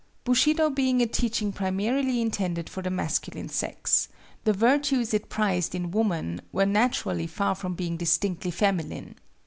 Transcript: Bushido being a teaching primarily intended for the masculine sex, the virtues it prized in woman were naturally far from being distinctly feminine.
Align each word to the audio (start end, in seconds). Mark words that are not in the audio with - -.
Bushido 0.23 0.71
being 0.71 0.99
a 0.99 1.05
teaching 1.05 1.51
primarily 1.51 2.21
intended 2.23 2.67
for 2.67 2.81
the 2.81 2.89
masculine 2.89 3.49
sex, 3.49 4.07
the 4.45 4.51
virtues 4.51 5.13
it 5.13 5.29
prized 5.29 5.75
in 5.75 5.91
woman 5.91 6.41
were 6.51 6.65
naturally 6.65 7.27
far 7.27 7.53
from 7.53 7.75
being 7.75 7.97
distinctly 7.97 8.49
feminine. 8.49 9.13